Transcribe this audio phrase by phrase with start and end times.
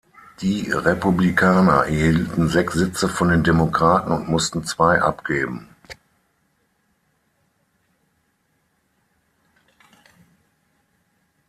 [0.41, 5.69] Die Republikaner erhielten sechs Sitze von den Demokraten und mussten zwei abgeben.